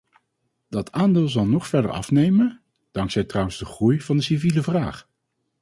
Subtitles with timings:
[0.69, 2.61] Dat aandeel zal nog verder afnemen,
[2.91, 5.07] dankzij trouwens de groei van de civiele vraag.